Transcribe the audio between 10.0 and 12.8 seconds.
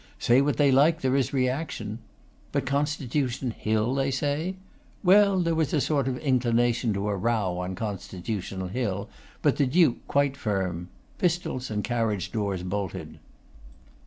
quite firm; pistols, and carriage doors